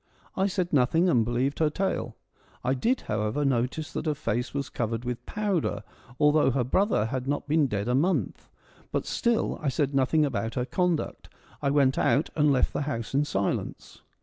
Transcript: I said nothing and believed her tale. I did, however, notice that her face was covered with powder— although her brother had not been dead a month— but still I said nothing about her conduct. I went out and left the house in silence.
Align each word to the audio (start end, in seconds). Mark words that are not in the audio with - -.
I 0.35 0.47
said 0.47 0.73
nothing 0.73 1.07
and 1.07 1.23
believed 1.23 1.59
her 1.59 1.69
tale. 1.69 2.17
I 2.63 2.73
did, 2.73 3.01
however, 3.01 3.45
notice 3.45 3.93
that 3.93 4.07
her 4.07 4.15
face 4.15 4.51
was 4.51 4.67
covered 4.67 5.05
with 5.05 5.23
powder— 5.27 5.83
although 6.19 6.49
her 6.49 6.63
brother 6.63 7.05
had 7.05 7.27
not 7.27 7.47
been 7.47 7.67
dead 7.67 7.87
a 7.87 7.93
month— 7.93 8.49
but 8.91 9.05
still 9.05 9.59
I 9.61 9.69
said 9.69 9.93
nothing 9.93 10.25
about 10.25 10.55
her 10.55 10.65
conduct. 10.65 11.29
I 11.61 11.69
went 11.69 11.99
out 11.99 12.31
and 12.35 12.51
left 12.51 12.73
the 12.73 12.81
house 12.89 13.13
in 13.13 13.25
silence. 13.25 14.01